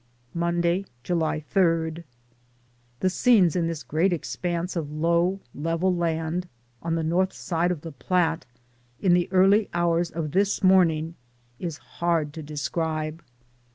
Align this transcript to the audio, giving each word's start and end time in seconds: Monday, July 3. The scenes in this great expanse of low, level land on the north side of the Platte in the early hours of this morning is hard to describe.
Monday, 0.33 0.85
July 1.03 1.41
3. 1.41 2.03
The 3.01 3.09
scenes 3.11 3.55
in 3.55 3.67
this 3.67 3.83
great 3.83 4.11
expanse 4.11 4.75
of 4.75 4.91
low, 4.91 5.41
level 5.53 5.95
land 5.95 6.47
on 6.81 6.95
the 6.95 7.03
north 7.03 7.33
side 7.33 7.69
of 7.69 7.81
the 7.81 7.91
Platte 7.91 8.47
in 8.99 9.13
the 9.13 9.31
early 9.31 9.69
hours 9.75 10.09
of 10.09 10.31
this 10.31 10.63
morning 10.63 11.13
is 11.59 11.77
hard 11.77 12.33
to 12.33 12.41
describe. 12.41 13.21